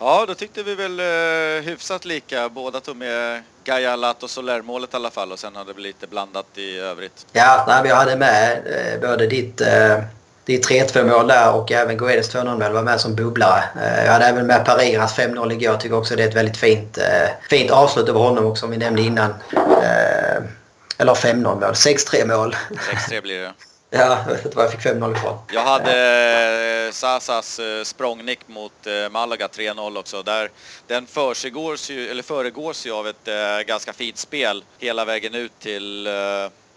[0.04, 2.50] Ja, då tyckte vi väl eh, hyfsat lika.
[2.50, 6.08] Båda tog med Gaia Lat och Soler-målet i alla fall och sen hade vi lite
[6.08, 7.26] blandat i övrigt.
[7.32, 10.00] Ja, nej, jag hade med eh, både ditt, eh,
[10.46, 13.64] ditt 3-2 mål där och även Guedes 2-0 mål var med som bubblare.
[13.82, 15.64] Eh, jag hade även med Pariras 5-0 igår.
[15.64, 18.72] Jag tycker också det är ett väldigt fint, eh, fint avslut över honom också som
[18.72, 19.34] vi nämnde innan.
[19.54, 20.44] Eh,
[20.98, 22.56] eller 5-0 mål, 6-3 mål.
[23.10, 23.54] 6-3 blir det.
[23.94, 25.38] Ja, jag vet inte var jag fick 5-0 ifrån.
[25.52, 30.24] Jag hade eh, Sasas eh, språngnick mot eh, Malaga 3-0 också.
[30.24, 30.50] Där,
[30.88, 33.30] den försiggås ju, eller föregås ju av ett
[33.68, 36.06] ganska fint spel hela vägen ut till,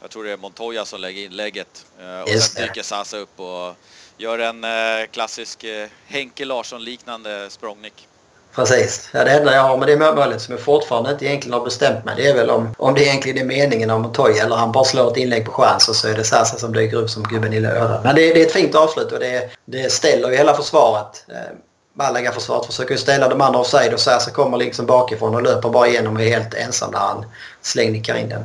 [0.00, 1.87] jag tror det är Montoya som lägger inlägget.
[2.22, 3.74] Och Just sen dyker Sasa upp och
[4.16, 4.66] gör en
[5.07, 5.64] klassisk
[6.07, 8.09] Henke Larsson-liknande språngnick.
[8.54, 9.08] Precis.
[9.12, 12.04] Ja, det enda jag har med det målet som jag fortfarande inte egentligen har bestämt
[12.04, 14.84] mig det är väl om, om det egentligen är meningen om Montoya eller han bara
[14.84, 17.52] slår ett inlägg på chans och så är det Sasa som dyker upp som gubben
[17.52, 18.02] i lådan.
[18.02, 21.24] Men det, det, är ett fint avslut och det, det ställer ju hela försvaret.
[21.28, 21.34] Eh,
[21.96, 25.88] Malaga-försvaret försöker ju ställa de andra offside och Sasa kommer liksom bakifrån och löper bara
[25.88, 27.26] igenom och är helt ensam när han
[27.62, 28.42] slängnickar in den.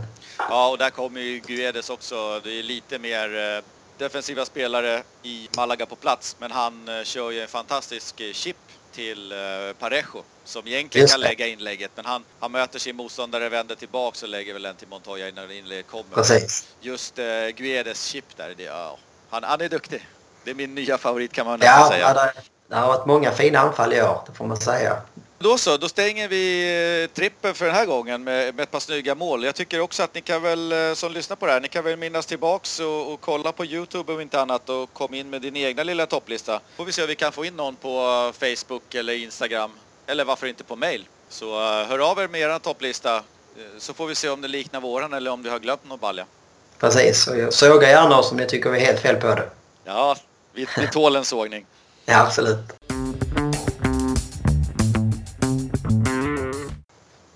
[0.50, 2.16] Ja, och där kommer ju Guedes också.
[2.44, 3.64] Det är lite mer eh,
[3.98, 8.58] defensiva spelare i Malaga på plats men han eh, kör ju en fantastisk eh, chip
[9.00, 9.38] till eh,
[9.80, 14.30] Parejo som egentligen kan lägga inlägget men han, han möter sin motståndare, vänder tillbaks och
[14.30, 16.16] lägger väl en till Montoya innan inlägget kommer.
[16.16, 16.68] Precis.
[16.82, 18.98] Just uh, Guedes chip där, det, ja,
[19.30, 20.08] han, han är duktig.
[20.44, 22.14] Det är min nya favorit kan man ja, säga.
[22.16, 22.32] Ja,
[22.68, 25.02] det har varit många fina anfall i år, det får man säga.
[25.42, 28.80] Då så, då stänger vi eh, trippen för den här gången med, med ett par
[28.80, 29.44] snygga mål.
[29.44, 31.84] Jag tycker också att ni kan väl, eh, som lyssnar på det här, ni kan
[31.84, 35.42] väl minnas tillbaks och, och kolla på Youtube och inte annat och kom in med
[35.42, 36.60] din egna lilla topplista.
[36.78, 39.72] Får vi se om vi kan få in någon på Facebook eller Instagram.
[40.08, 41.08] Eller varför inte på mail.
[41.30, 43.24] Så uh, hör av er med er topplista
[43.78, 46.26] så får vi se om det liknar våran eller om du har glömt någon balja.
[46.80, 49.50] Precis, såga gärna oss om ni tycker vi är helt fel på det.
[49.84, 50.16] Ja,
[50.54, 51.66] vi, vi tål en sågning.
[52.06, 52.79] ja, absolut.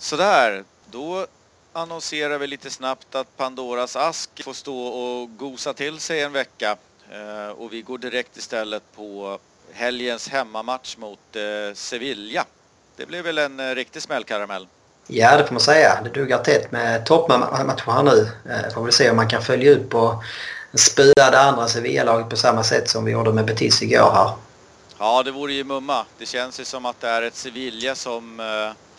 [0.03, 1.27] Sådär, då
[1.73, 6.77] annonserar vi lite snabbt att Pandoras ask får stå och gosa till sig en vecka.
[7.11, 9.37] Eh, och vi går direkt istället på
[9.73, 12.45] helgens hemmamatch mot eh, Sevilla.
[12.95, 14.67] Det blev väl en eh, riktig smällkaramell?
[15.07, 15.99] Ja, det får man säga.
[16.03, 18.27] Det duggar tätt med toppmatcher här nu.
[18.73, 20.23] Får vi se om man kan följa upp och
[20.73, 24.31] spöa det andra Sevilla-laget på samma sätt som vi gjorde med Betis igår här.
[24.99, 26.05] Ja, det vore ju mumma.
[26.17, 28.39] Det känns ju som att det är ett Sevilla som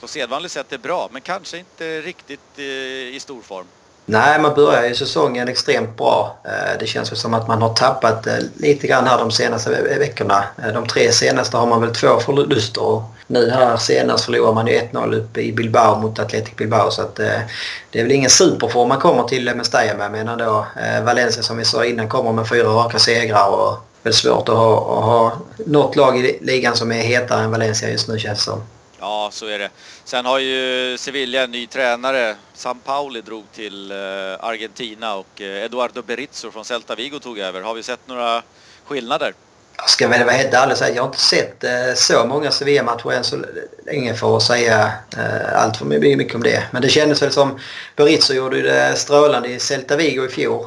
[0.04, 3.66] på sedvanligt sätt är bra, men kanske inte riktigt eh, i stor form.
[4.06, 6.36] Nej, man börjar ju säsongen extremt bra.
[6.44, 9.70] Eh, det känns ju som att man har tappat eh, lite grann här de senaste
[9.98, 10.44] veckorna.
[10.74, 14.78] De tre senaste har man väl två förluster och nu här senast förlorar man ju
[14.78, 19.00] 1-0 uppe i Bilbao mot Athletic Bilbao så att det är väl ingen superform man
[19.00, 20.66] kommer till Mestalla med medan då
[21.04, 24.98] Valencia som vi sa innan kommer med fyra raka segrar och väl svårt att ha,
[24.98, 25.32] att ha
[25.66, 28.62] något lag i ligan som är hetare än Valencia just nu känns det som.
[29.04, 29.70] Ja, så är det.
[30.04, 32.36] Sen har ju Sevilla en ny tränare.
[32.54, 33.96] San Pauli drog till eh,
[34.40, 37.60] Argentina och eh, Eduardo Berizzo från Celta Vigo tog över.
[37.60, 38.42] Har vi sett några
[38.84, 39.34] skillnader?
[39.76, 42.50] Jag ska väl vara helt ärlig och säga jag har inte sett eh, så många
[42.50, 43.36] Sevilla-matcher än så
[43.86, 44.92] länge för att säga
[45.54, 46.62] allt för mycket om det.
[46.70, 47.58] Men det kändes väl som
[47.96, 50.66] Berizzo gjorde det strålande i Celta Vigo i fjol.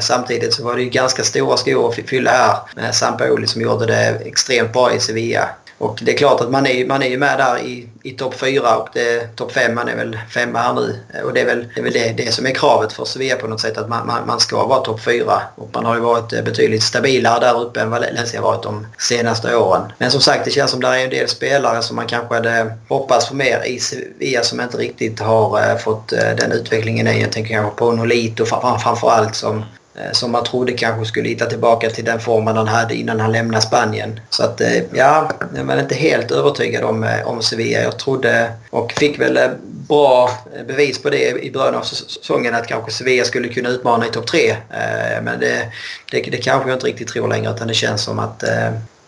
[0.00, 3.62] Samtidigt så var det ju ganska stora skor att fylla här med San Pauli som
[3.62, 5.48] gjorde det extremt bra i Sevilla.
[5.82, 8.34] Och det är klart att man är, man är ju med där i, i topp
[8.34, 8.88] 4 och
[9.36, 10.98] topp 5, man är väl femma här nu.
[11.14, 13.36] Eh, och det är väl det, är väl det, det som är kravet för Sevilla
[13.36, 15.42] på något sätt, att man, man, man ska vara topp 4.
[15.54, 18.62] Och man har ju varit eh, betydligt stabilare där uppe än vad Valencia har varit
[18.62, 19.82] de senaste åren.
[19.98, 22.72] Men som sagt, det känns som det är en del spelare som man kanske hade
[22.88, 27.20] hoppats på mer i Sevilla som inte riktigt har eh, fått den utvecklingen.
[27.20, 29.64] Jag tänker kanske på Nolito framförallt som
[29.94, 33.32] Eh, som man trodde kanske skulle hitta tillbaka till den formen han hade innan han
[33.32, 34.20] lämnade Spanien.
[34.30, 37.82] Så att eh, ja, jag var inte helt övertygad om, eh, om Sevilla.
[37.82, 40.30] Jag trodde och fick väl bra
[40.66, 44.26] bevis på det i början av säsongen att kanske Sevilla skulle kunna utmana i topp
[44.26, 44.56] tre.
[45.22, 45.72] Men det,
[46.10, 48.44] det, det kanske jag inte riktigt tror längre utan det känns som att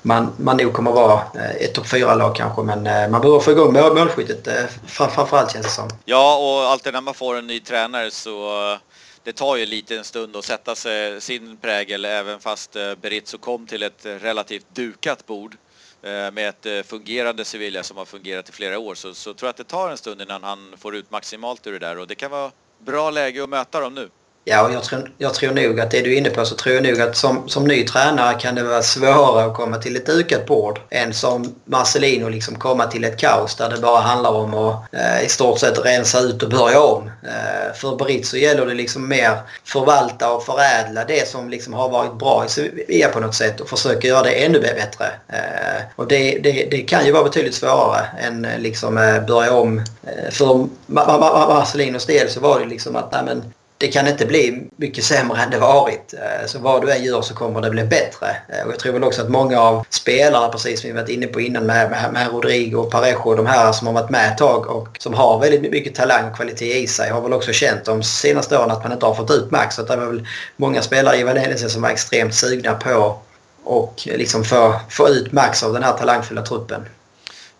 [0.03, 1.21] man, man nog kommer vara
[1.61, 4.49] ett topp fyra lag kanske men man behöver få igång målskyttet
[4.87, 5.89] framförallt känns det som.
[6.05, 8.77] Ja och alltid när man får en ny tränare så
[9.25, 13.39] det tar ju lite en stund att sätta sig sin prägel även fast eh, Berizzo
[13.39, 15.57] kom till ett relativt dukat bord
[16.03, 19.47] eh, med ett eh, fungerande Sevilla som har fungerat i flera år så, så tror
[19.47, 22.07] jag att det tar en stund innan han får ut maximalt ur det där och
[22.07, 24.11] det kan vara bra läge att möta dem nu.
[24.47, 26.75] Ja, och jag tror, jag tror nog att det du är inne på så tror
[26.75, 30.07] jag nog att som, som ny tränare kan det vara svårare att komma till ett
[30.07, 34.55] dukat bord än som Marcelino liksom komma till ett kaos där det bara handlar om
[34.55, 37.11] att eh, i stort sett rensa ut och börja om.
[37.23, 42.19] Eh, för så gäller det liksom mer förvalta och förädla det som liksom har varit
[42.19, 45.07] bra i Sevilla på något sätt och försöka göra det ännu bättre.
[45.29, 49.79] Eh, och det, det, det, kan ju vara betydligt svårare än liksom eh, börja om.
[49.79, 54.69] Eh, för Marcelinos del så var det liksom att nej, men, det kan inte bli
[54.77, 56.15] mycket sämre än det varit.
[56.15, 58.37] Eh, så vad du än gör så kommer det bli bättre.
[58.49, 61.27] Eh, och jag tror väl också att många av spelarna, precis som vi varit inne
[61.27, 64.33] på innan med, med, med Rodrigo och Parejo och de här som har varit med
[64.33, 67.53] ett tag och som har väldigt mycket talang och kvalitet i sig har väl också
[67.53, 69.77] känt de senaste åren att man inte har fått ut max.
[69.77, 73.19] Så det var väl många spelare i Valencia som var extremt sugna på
[73.65, 76.85] och liksom få, få ut max av den här talangfulla truppen.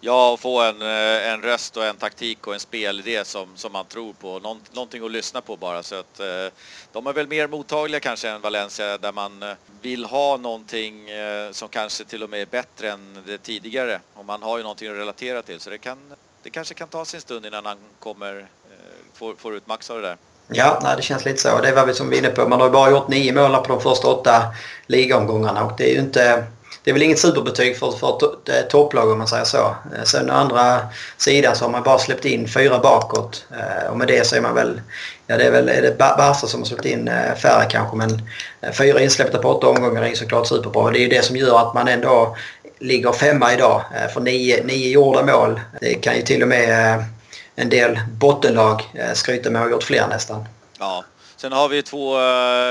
[0.07, 3.73] Ja, och få en, eh, en röst och en taktik och en spelidé som, som
[3.73, 4.39] man tror på.
[4.39, 5.83] Någon, någonting att lyssna på bara.
[5.83, 6.27] Så att, eh,
[6.93, 11.09] de är väl mer mottagliga kanske än Valencia där man eh, vill ha någonting
[11.53, 14.01] som kanske till och med är bättre än det tidigare.
[14.15, 15.61] Och man har ju någonting att relatera till.
[15.61, 15.99] Så det, kan,
[16.43, 18.47] det kanske kan ta sin stund innan han kommer,
[19.15, 20.17] får, får ut max av det där.
[20.49, 21.61] Ja, nej, det känns lite så.
[21.61, 22.49] Det var vi som vi inne på.
[22.49, 24.43] Man har ju bara gjort nio mål på de första åtta
[24.87, 26.45] ligaomgångarna och det är ju inte
[26.85, 29.77] det är väl inget superbetyg för, för ett eh, topplag om man säger så.
[29.97, 30.81] Eh, sen å andra
[31.17, 34.41] sidan så har man bara släppt in fyra bakåt eh, och med det så är
[34.41, 34.81] man väl,
[35.27, 38.23] ja det är väl är det Barca som har släppt in färre kanske men
[38.73, 40.91] fyra insläppta på åtta omgångar är ju såklart superbra.
[40.91, 42.37] Det är ju det som gör att man ändå
[42.79, 43.83] ligger femma idag.
[44.15, 47.05] För nio, nio gjorda mål, det kan ju till och med
[47.57, 48.83] en del bottenlag
[49.15, 50.45] skryta med att ha gjort fler nästan.
[50.79, 51.05] Ja,
[51.37, 52.19] sen har vi två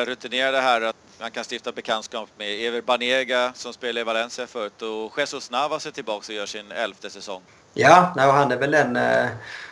[0.05, 0.93] rutinerade här
[1.23, 5.85] man kan stifta bekantskap med Ever Banega som spelade i Valencia förut och Jesus Navas
[5.85, 7.41] är tillbaka och gör sin elfte säsong.
[7.73, 9.25] Ja, nej, han är väl den eh,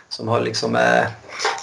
[0.10, 1.04] som har liksom eh,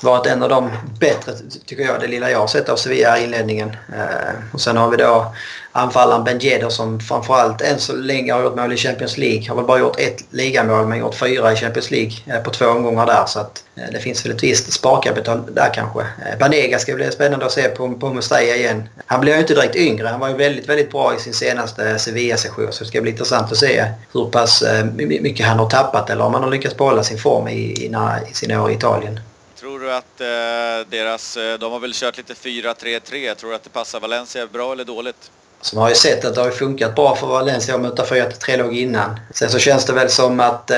[0.02, 0.70] varit en av de
[1.00, 1.32] bättre,
[1.66, 3.76] tycker jag, det lilla jag har sett av Sevilla i inledningen.
[3.96, 5.32] Eh, och sen har vi då
[5.72, 9.48] anfallaren Ben Yedder som framförallt än så länge har gjort mål i Champions League.
[9.48, 12.66] Har väl bara gjort ett ligamål men gjort fyra i Champions League eh, på två
[12.66, 13.24] omgångar där.
[13.26, 16.00] Så att eh, det finns väl ett visst sparkapital där kanske.
[16.00, 18.88] Eh, Banega ska bli spännande att se på, på Mustaya igen.
[19.06, 20.08] Han blir ju inte direkt yngre.
[20.08, 22.72] Han var ju väldigt, väldigt bra i sin senaste Sevilla-session.
[22.72, 26.27] Så det ska bli intressant att se hur pass eh, mycket han har tappat eller
[26.28, 27.90] om man har lyckats behålla sin form i, i,
[28.30, 29.20] i sina år i Italien.
[29.56, 33.62] Tror du att eh, deras, eh, de har väl kört lite 4-3-3, tror du att
[33.62, 35.30] det passar Valencia bra eller dåligt?
[35.60, 38.76] Så man har ju sett att det har funkat bra för Valencia att möta 4-3-lag
[38.76, 39.20] innan.
[39.34, 40.76] Sen så känns det väl som att eh,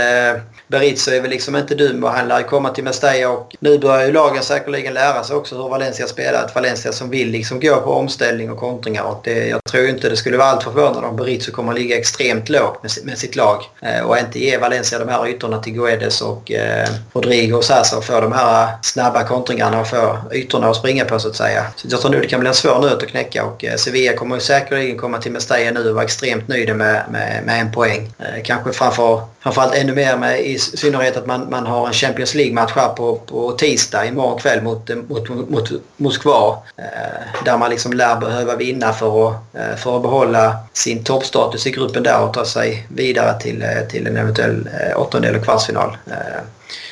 [0.69, 4.07] Berizzo är väl liksom inte dum och han lär komma till Mestalla och nu börjar
[4.07, 6.45] ju lagen säkerligen lära sig också hur Valencia spelar.
[6.45, 10.09] Ett Valencia som vill liksom gå på omställning och kontringar och det, jag tror inte
[10.09, 13.37] det skulle vara allt förvånande om Berizzo kommer att ligga extremt lågt med, med sitt
[13.37, 17.65] lag eh, och inte ge Valencia de här ytorna till Guedes och eh, Rodrigo och
[17.65, 21.37] Sasa och få de här snabba kontringarna och få ytorna att springa på så att
[21.37, 21.67] säga.
[21.77, 24.17] Så jag tror nu det kan bli en svår nöt att knäcka och eh, Sevilla
[24.17, 27.61] kommer ju säkert säkerligen komma till Mestalla nu och vara extremt nöjda med, med, med
[27.61, 28.13] en poäng.
[28.19, 32.35] Eh, kanske framför, framförallt ännu mer med i synnerhet att man, man har en Champions
[32.35, 36.59] League-match här på, på tisdag imorgon kväll mot, mot, mot Moskva.
[36.77, 41.67] Eh, där man liksom lär behöva vinna för att, eh, för att behålla sin toppstatus
[41.67, 45.45] i gruppen där och ta sig vidare till, eh, till en eventuell eh, åttondel och
[45.45, 45.97] kvartsfinal.
[46.07, 46.17] Eh,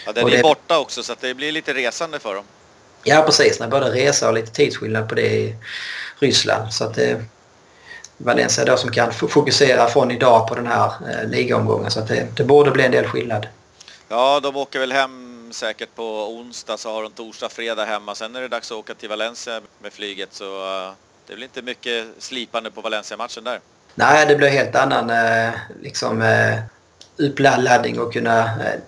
[0.07, 2.45] ja, den är det, borta också så det blir lite resande för dem.
[3.05, 5.55] Ja precis, när både resa och lite tidsskillnad på det i
[6.21, 6.73] Ryssland.
[6.73, 7.23] Så att det,
[8.19, 11.91] Valencia då som kan fokusera från idag på den här eh, ligaomgången.
[11.91, 13.47] Så att det, det borde bli en del skillnad.
[14.09, 18.15] Ja, de åker väl hem säkert på onsdag så har de torsdag, fredag hemma.
[18.15, 20.93] Sen är det dags att åka till Valencia med flyget så uh,
[21.27, 23.61] det blir inte mycket slipande på Valencia-matchen där.
[23.95, 26.23] Nej, det blir helt annan uh, liksom
[27.19, 28.81] uppladdning och kunna eh,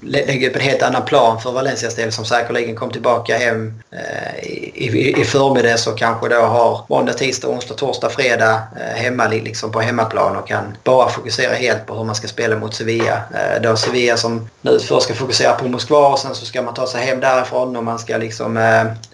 [0.00, 4.44] lägga upp en helt annan plan för Valencias del som säkerligen kom tillbaka hem eh,
[4.44, 9.72] i, i, förmiddags och kanske då har måndag, tisdag, onsdag, torsdag, fredag eh, hemma liksom
[9.72, 13.22] på hemmaplan och kan bara fokusera helt på hur man ska spela mot Sevilla.
[13.62, 16.86] Då Sevilla som nu först ska fokusera på Moskva och sen så ska man ta
[16.86, 18.56] sig hem därifrån och man ska liksom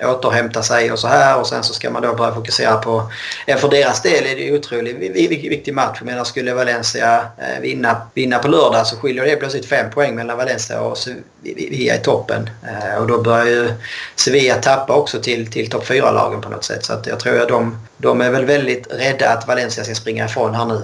[0.03, 3.11] återhämta sig och så här och sen så ska man då börja fokusera på...
[3.59, 4.97] För deras del är det otroligt
[5.51, 5.97] viktig match.
[5.99, 7.27] Jag menar skulle Valencia
[7.61, 11.99] vinna, vinna på lördag så skiljer det plötsligt fem poäng mellan Valencia och Sevilla i
[11.99, 12.51] toppen.
[12.63, 13.73] Eh, och då börjar ju
[14.17, 16.85] Sevilla tappa också till, till topp 4-lagen på något sätt.
[16.85, 20.25] Så att jag tror att de, de är väl väldigt rädda att Valencia ska springa
[20.25, 20.83] ifrån här nu.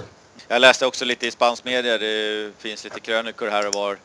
[0.49, 3.97] Jag läste också lite i spansk media, det finns lite krönikor här och var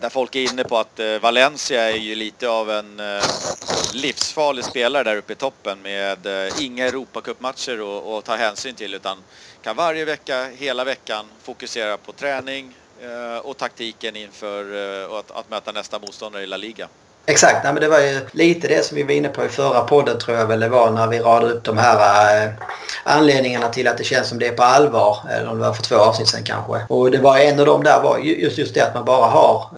[0.00, 3.22] där folk är inne på att eh, Valencia är ju lite av en eh,
[3.94, 6.18] livsfarlig spelare där uppe i toppen med
[6.60, 9.18] inga Europacupmatcher att ta hänsyn till utan
[9.66, 15.50] kan varje vecka, hela veckan fokusera på träning, Eh, och taktiken inför eh, att, att
[15.50, 16.88] möta nästa motståndare i La Liga.
[17.26, 19.80] Exakt, nej, men det var ju lite det som vi var inne på i förra
[19.80, 22.52] podden tror jag väl det var när vi radade upp de här eh,
[23.04, 25.18] anledningarna till att det känns som det är på allvar.
[25.30, 26.86] Eller om det var för två avsnitt sedan kanske.
[26.88, 29.70] Och det var en av dem där var just, just det att man bara har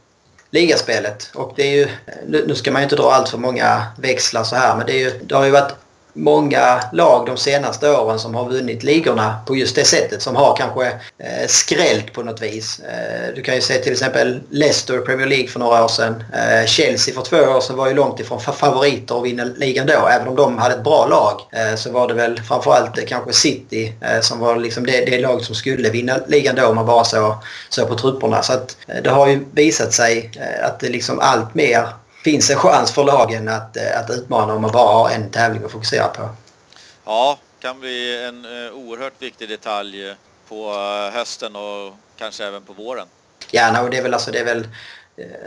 [0.50, 1.30] ligaspelet.
[1.34, 1.88] Och det är ju,
[2.26, 4.98] nu ska man ju inte dra allt för många växlar så här men det, är
[4.98, 5.74] ju, det har ju varit
[6.12, 10.56] många lag de senaste åren som har vunnit ligorna på just det sättet som har
[10.56, 10.86] kanske
[11.18, 12.80] eh, skrällt på något vis.
[12.80, 16.24] Eh, du kan ju se till exempel Leicester Premier League för några år sedan.
[16.32, 20.08] Eh, Chelsea för två år sedan var ju långt ifrån favoriter att vinna ligan då.
[20.12, 23.32] Även om de hade ett bra lag eh, så var det väl framförallt eh, kanske
[23.32, 26.86] City eh, som var liksom det, det lag som skulle vinna ligan då om man
[26.86, 27.34] bara såg
[27.68, 28.42] så på trupperna.
[28.42, 31.88] Så att, eh, det har ju visat sig eh, att det liksom allt mer
[32.30, 35.64] finns en chans för lagen att, eh, att utmana om man bara har en tävling
[35.64, 36.28] att fokusera på.
[37.04, 40.14] Ja, kan bli en uh, oerhört viktig detalj
[40.48, 43.06] på uh, hösten och kanske även på våren.
[43.50, 44.68] Ja, no, det är väl alltså det är väl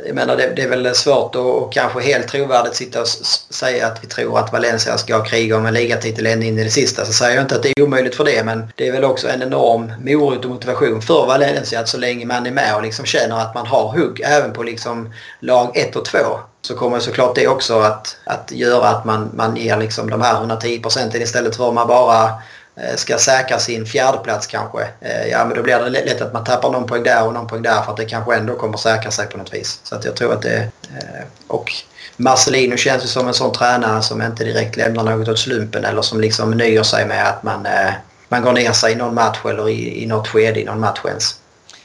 [0.05, 3.87] jag menar det, det är väl svårt att och kanske helt trovärdigt sitta och säga
[3.87, 7.05] att vi tror att Valencia ska kriga om en ligatitel ända in i det sista.
[7.05, 9.27] Så säger jag inte att det är omöjligt för det men det är väl också
[9.27, 13.05] en enorm morot och motivation för Valencia att så länge man är med och liksom
[13.05, 16.17] känner att man har hugg även på liksom lag 1 och 2
[16.61, 20.35] så kommer såklart det också att, att göra att man, man ger liksom de här
[20.35, 22.23] 110 procenten istället för att man bara
[22.75, 24.87] eh, ska säkra sin fjärdeplats kanske.
[25.01, 27.47] Eh, ja men då blir det lätt att man tappar någon poäng där och någon
[27.47, 29.79] poäng där för att det kanske ändå kommer säkra sig på något vis.
[29.83, 30.57] Så att jag tror att det...
[30.57, 31.73] Eh, och
[32.17, 36.01] Marcelino känns ju som en sån tränare som inte direkt lämnar något åt slumpen eller
[36.01, 37.67] som liksom nöjer sig med att man,
[38.29, 40.99] man går ner sig i någon match eller i, i något skede i någon match
[41.05, 41.35] ens.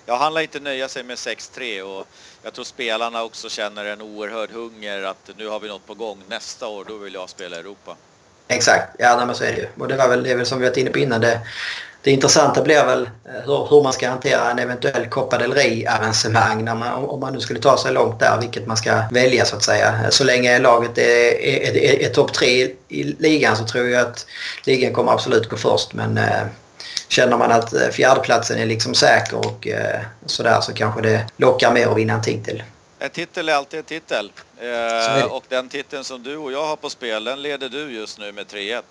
[0.06, 2.06] Ja, han lär inte nöja sig med 6-3 och
[2.46, 6.18] jag tror spelarna också känner en oerhörd hunger att nu har vi något på gång.
[6.28, 7.96] Nästa år, då vill jag spela i Europa.
[8.48, 9.68] Exakt, ja nej, men så är det ju.
[9.78, 11.20] Och det var väl det väl som vi varit inne på innan.
[11.20, 11.40] Det,
[12.02, 16.68] det intressanta blir väl eh, hur, hur man ska hantera en eventuell Copa del Rey-avancemang
[17.08, 20.00] om man nu skulle ta sig långt där, vilket man ska välja så att säga.
[20.04, 24.08] Eh, så länge laget är, är, är, är topp tre i ligan så tror jag
[24.08, 24.26] att
[24.64, 25.94] ligan kommer absolut gå först.
[25.94, 26.42] Men eh,
[27.08, 31.72] känner man att eh, fjärdeplatsen är liksom säker och eh, sådär så kanske det lockar
[31.72, 32.62] mer att vinna en titel.
[32.98, 34.32] En titel är alltid en titel.
[34.58, 38.18] Eh, och den titeln som du och jag har på spel, den leder du just
[38.18, 38.82] nu med 3-1.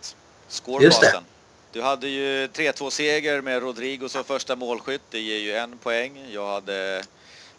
[0.48, 1.24] Scorebasen.
[1.72, 5.02] Du hade ju 3-2 seger med Rodrigo som första målskytt.
[5.10, 6.26] Det ger ju en poäng.
[6.32, 7.04] Jag hade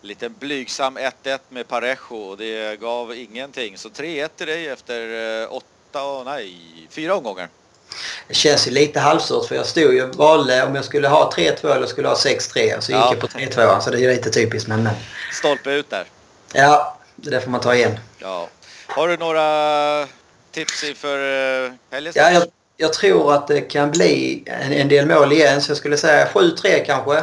[0.01, 3.79] lite blygsam 1-1 med Parejo och det gav ingenting.
[3.79, 6.55] Så 3-1 till dig efter eh, åtta, nej,
[6.91, 7.49] fyra omgångar.
[8.29, 11.31] Det känns ju lite halvsurt för jag stod ju och valde om jag skulle ha
[11.37, 13.09] 3-2 eller skulle ha 6-3 så gick ja.
[13.11, 14.89] jag på 3-2 så det är ju lite typiskt men...
[15.33, 16.05] Stolpe ut där.
[16.53, 17.99] Ja, det får man ta igen.
[18.19, 18.49] Ja.
[18.87, 20.07] Har du några
[20.53, 21.19] tips inför
[21.65, 22.13] uh, helgen?
[22.17, 22.43] Ja, jag,
[22.77, 26.29] jag, tror att det kan bli en, en del mål igen så jag skulle säga
[26.35, 27.23] 7-3 kanske.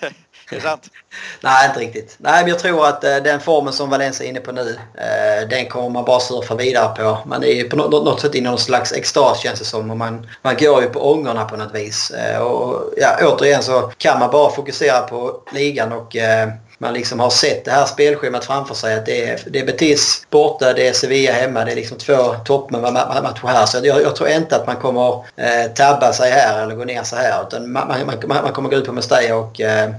[0.50, 0.82] Är det sant?
[1.40, 2.16] Nej, inte riktigt.
[2.18, 5.48] Nej, men jag tror att eh, den formen som Valencia är inne på nu, eh,
[5.48, 7.18] den kommer man bara surfa vidare på.
[7.26, 9.90] Man är på något, något sätt i någon slags extas känns det som.
[9.90, 12.10] Och man, man går ju på ångorna på något vis.
[12.10, 16.48] Eh, och ja, återigen så kan man bara fokusera på ligan och eh,
[16.82, 18.94] man liksom har sett det här spelschemat framför sig.
[18.94, 21.64] Att det är, det är Betis borta, det är Sevilla hemma.
[21.64, 23.66] Det är liksom två toppmatcher här.
[23.66, 27.02] Så jag, jag, tror inte att man kommer eh, tabba sig här eller gå ner
[27.02, 27.42] så här.
[27.42, 29.90] Utan man, man, man kommer gå ut på Mestalla och eh,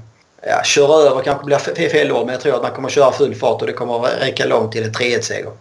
[0.42, 3.36] ja, köra över kanske blir fel ord men jag tror att man kommer köra full
[3.36, 5.52] fart och det kommer att räcka långt till en 3-1-seger.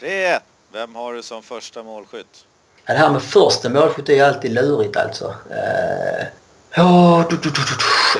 [0.00, 0.40] 3-1.
[0.72, 2.44] Vem har du som första målskytt?
[2.86, 5.34] Ja, det här med första målskytt är alltid lurigt alltså.
[6.78, 7.62] Uh, oh, du, du, du,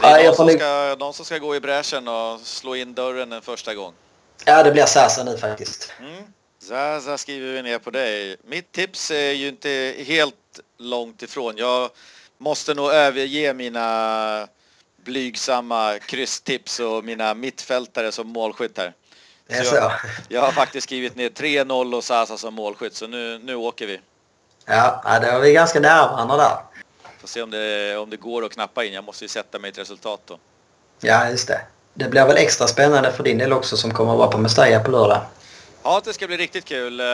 [0.03, 3.33] det är någon, som ska, någon som ska gå i bräschen och slå in dörren
[3.33, 3.93] en första gång.
[4.45, 5.93] Ja, det blir Zaza nu faktiskt.
[6.01, 6.23] Mm.
[6.63, 8.37] Zaza skriver vi ner på dig.
[8.45, 11.55] Mitt tips är ju inte helt långt ifrån.
[11.57, 11.91] Jag
[12.39, 14.49] måste nog överge mina
[15.07, 18.93] blygsamma krysstips och mina mittfältare som målskytt här.
[19.65, 19.75] Så.
[19.75, 19.93] Jag,
[20.29, 24.01] jag har faktiskt skrivit ner 3-0 och Sasa som målskytt så nu, nu åker vi.
[24.67, 26.57] Ja, det var vi ganska nära varandra där.
[27.21, 28.93] Får se om det, om det går att knappa in.
[28.93, 30.39] Jag måste ju sätta mig ett resultat då.
[31.01, 31.61] Ja, just det.
[31.95, 34.81] Det blir väl extra spännande för din del också som kommer att vara på Mestalla
[34.81, 35.21] på lördag.
[35.87, 37.01] Ja, det ska bli riktigt kul.
[37.01, 37.07] Eh,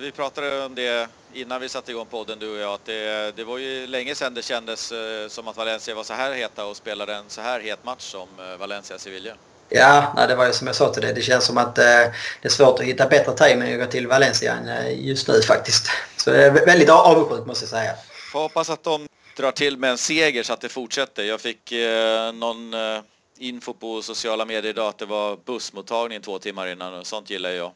[0.00, 2.74] vi pratade om det innan vi satte igång podden du och jag.
[2.74, 6.12] Att det, det var ju länge sedan det kändes eh, som att Valencia var så
[6.12, 9.32] här heta och spelade en så här het match som eh, Valencia-Sevilla.
[9.68, 11.14] Ja, nej, det var ju som jag sa till dig.
[11.14, 14.54] Det känns som att eh, det är svårt att hitta bättre timing att till Valencia
[14.54, 15.86] än just nu faktiskt.
[16.16, 17.92] Så det är väldigt avundsjukt måste jag säga.
[18.32, 21.22] Får hoppas att de drar till med en seger så att det fortsätter.
[21.24, 23.00] Jag fick eh, någon eh,
[23.38, 27.50] info på sociala medier idag att det var bussmottagning två timmar innan och sånt gillar
[27.50, 27.72] jag.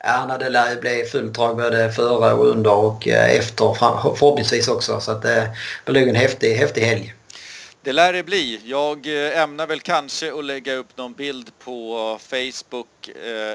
[0.00, 4.68] Ja, det lär ju bli fullt drag både före och under och eh, efter förhoppningsvis
[4.68, 5.00] också.
[5.00, 5.44] Så att eh,
[5.84, 7.14] det blir en häftig, häftig helg.
[7.82, 8.60] Det lär det bli.
[8.64, 12.86] Jag eh, ämnar väl kanske att lägga upp någon bild på Facebook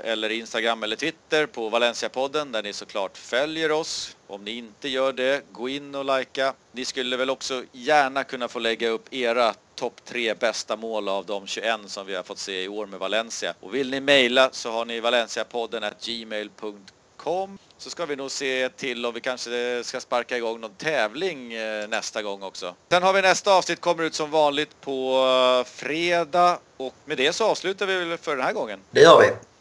[0.03, 4.15] eller Instagram eller Twitter på Valencia-podden där ni såklart följer oss.
[4.27, 6.53] Om ni inte gör det, gå in och likea.
[6.71, 11.25] Ni skulle väl också gärna kunna få lägga upp era topp tre bästa mål av
[11.25, 13.53] de 21 som vi har fått se i år med Valencia.
[13.59, 19.05] Och vill ni mejla så har ni valenciapodden gmail.com så ska vi nog se till
[19.05, 22.75] om vi kanske ska sparka igång någon tävling eh, nästa gång också.
[22.89, 25.25] Sen har vi nästa avsnitt kommer ut som vanligt på
[25.61, 28.79] eh, fredag och med det så avslutar vi väl för den här gången.
[28.91, 29.52] Det gör vi.